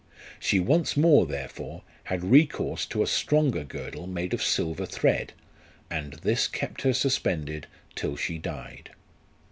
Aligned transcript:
She 0.39 0.59
once 0.59 0.97
more, 0.97 1.27
therefore, 1.27 1.83
had 2.05 2.23
recourse 2.23 2.87
to 2.87 3.03
a 3.03 3.05
stronger 3.05 3.63
girdle 3.63 4.07
made 4.07 4.33
of 4.33 4.41
silver 4.41 4.87
thread, 4.87 5.33
and 5.91 6.13
this 6.23 6.47
kept 6.47 6.81
her 6.81 6.93
suspended 6.93 7.67
till 7.93 8.15
she 8.15 8.39
died. 8.39 8.89